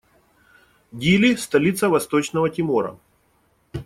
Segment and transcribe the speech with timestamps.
[0.91, 2.97] Дили- столица Восточного Тимора.